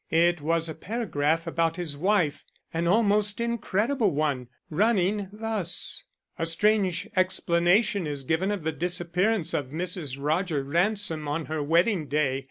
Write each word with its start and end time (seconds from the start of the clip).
It 0.09 0.41
was 0.41 0.67
a 0.67 0.73
paragraph 0.73 1.45
about 1.45 1.75
his 1.75 1.95
wife, 1.95 2.43
an 2.73 2.87
almost 2.87 3.39
incredible 3.39 4.09
one, 4.09 4.47
running 4.71 5.29
thus: 5.31 6.05
A 6.39 6.45
strange 6.47 7.07
explanation 7.15 8.07
is 8.07 8.23
given 8.23 8.49
of 8.49 8.63
the 8.63 8.71
disappearance 8.71 9.53
of 9.53 9.67
Mrs. 9.67 10.17
Roger 10.19 10.63
Ransom 10.63 11.27
on 11.27 11.45
her 11.45 11.61
wedding 11.61 12.07
day. 12.07 12.39